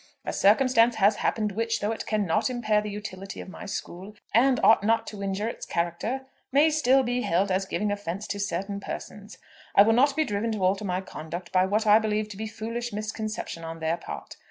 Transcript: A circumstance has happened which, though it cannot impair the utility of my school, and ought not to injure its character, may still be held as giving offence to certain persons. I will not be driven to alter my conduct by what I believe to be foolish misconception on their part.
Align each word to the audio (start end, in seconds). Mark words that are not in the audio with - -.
A 0.25 0.33
circumstance 0.33 0.95
has 0.95 1.17
happened 1.17 1.51
which, 1.51 1.79
though 1.79 1.91
it 1.91 2.07
cannot 2.07 2.49
impair 2.49 2.81
the 2.81 2.89
utility 2.89 3.39
of 3.39 3.47
my 3.47 3.67
school, 3.67 4.15
and 4.33 4.59
ought 4.63 4.83
not 4.83 5.05
to 5.05 5.21
injure 5.21 5.47
its 5.47 5.63
character, 5.63 6.21
may 6.51 6.71
still 6.71 7.03
be 7.03 7.21
held 7.21 7.51
as 7.51 7.67
giving 7.67 7.91
offence 7.91 8.25
to 8.29 8.39
certain 8.39 8.79
persons. 8.79 9.37
I 9.75 9.83
will 9.83 9.93
not 9.93 10.15
be 10.15 10.25
driven 10.25 10.51
to 10.53 10.63
alter 10.65 10.85
my 10.85 11.01
conduct 11.01 11.51
by 11.51 11.65
what 11.67 11.85
I 11.85 11.99
believe 11.99 12.29
to 12.29 12.37
be 12.37 12.47
foolish 12.47 12.91
misconception 12.91 13.63
on 13.63 13.79
their 13.79 13.95
part. 13.97 14.37